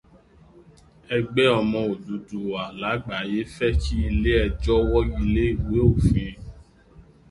Ẹgbẹ́ 1.15 1.47
ọmọ 1.59 1.79
Odùduwà 1.91 2.61
lágbàyé 2.81 3.39
fẹ́ 3.55 3.71
kí 3.81 3.95
ilé 4.09 4.31
ẹjọ́ 4.45 4.77
wọ́gilé 4.91 5.43
ìwé 5.55 5.77
òfin. 5.91 6.33